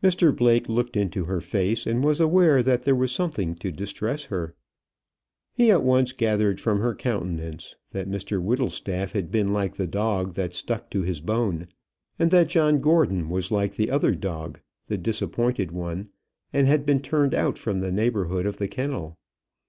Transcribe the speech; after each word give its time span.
Mr 0.00 0.30
Blake 0.32 0.68
looked 0.68 0.96
into 0.96 1.24
her 1.24 1.40
face, 1.40 1.88
and 1.88 2.04
was 2.04 2.20
aware 2.20 2.62
that 2.62 2.84
there 2.84 2.94
was 2.94 3.10
something 3.10 3.52
to 3.56 3.72
distress 3.72 4.26
her. 4.26 4.54
He 5.54 5.72
at 5.72 5.82
once 5.82 6.12
gathered 6.12 6.60
from 6.60 6.78
her 6.78 6.94
countenance 6.94 7.74
that 7.90 8.08
Mr 8.08 8.40
Whittlestaff 8.40 9.10
had 9.10 9.32
been 9.32 9.48
like 9.52 9.74
the 9.74 9.88
dog 9.88 10.34
that 10.34 10.54
stuck 10.54 10.88
to 10.90 11.02
his 11.02 11.20
bone, 11.20 11.66
and 12.16 12.30
that 12.30 12.46
John 12.46 12.78
Gordon 12.80 13.28
was 13.28 13.50
like 13.50 13.74
the 13.74 13.90
other 13.90 14.14
dog 14.14 14.60
the 14.86 14.96
disappointed 14.96 15.72
one 15.72 16.10
and 16.52 16.68
had 16.68 16.86
been 16.86 17.00
turned 17.02 17.34
out 17.34 17.58
from 17.58 17.80
the 17.80 17.90
neighbourhood 17.90 18.46
of 18.46 18.58
the 18.58 18.68
kennel. 18.68 19.18